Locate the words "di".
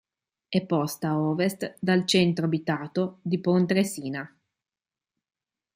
3.21-3.39